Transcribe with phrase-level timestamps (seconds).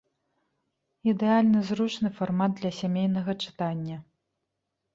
[1.11, 3.97] Ідэальна зручны фармат для сямейнага чытання.